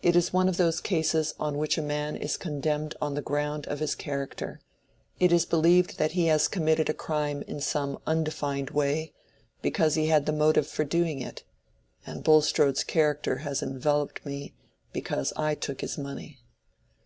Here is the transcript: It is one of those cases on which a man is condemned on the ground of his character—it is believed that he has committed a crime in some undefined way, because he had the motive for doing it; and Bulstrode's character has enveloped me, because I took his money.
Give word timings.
It 0.00 0.16
is 0.16 0.32
one 0.32 0.48
of 0.48 0.56
those 0.56 0.80
cases 0.80 1.34
on 1.38 1.58
which 1.58 1.76
a 1.76 1.82
man 1.82 2.16
is 2.16 2.38
condemned 2.38 2.94
on 3.02 3.12
the 3.12 3.20
ground 3.20 3.66
of 3.66 3.80
his 3.80 3.94
character—it 3.94 5.30
is 5.30 5.44
believed 5.44 5.98
that 5.98 6.12
he 6.12 6.28
has 6.28 6.48
committed 6.48 6.88
a 6.88 6.94
crime 6.94 7.42
in 7.42 7.60
some 7.60 7.98
undefined 8.06 8.70
way, 8.70 9.12
because 9.60 9.94
he 9.94 10.06
had 10.06 10.24
the 10.24 10.32
motive 10.32 10.66
for 10.66 10.84
doing 10.86 11.20
it; 11.20 11.44
and 12.06 12.24
Bulstrode's 12.24 12.82
character 12.82 13.40
has 13.44 13.62
enveloped 13.62 14.24
me, 14.24 14.54
because 14.94 15.34
I 15.36 15.54
took 15.54 15.82
his 15.82 15.98
money. 15.98 16.38